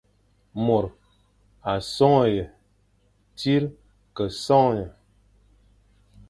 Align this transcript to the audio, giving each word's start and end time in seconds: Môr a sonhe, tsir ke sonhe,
Môr 0.65 0.85
a 1.71 1.73
sonhe, 1.95 2.45
tsir 3.37 3.63
ke 4.15 4.25
sonhe, 4.45 4.85